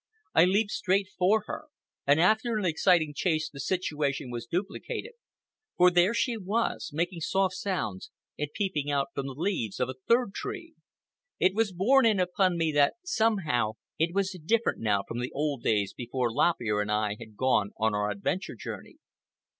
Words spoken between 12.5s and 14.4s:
me that somehow it was